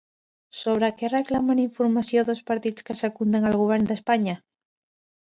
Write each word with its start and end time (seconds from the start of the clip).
Sobre 0.59 0.87
què 1.01 1.09
reclamen 1.11 1.59
informació 1.63 2.23
dos 2.29 2.41
partits 2.47 2.85
que 2.87 2.95
secunden 3.01 3.45
el 3.51 3.57
govern 3.59 3.85
d'Espanya? 3.91 4.35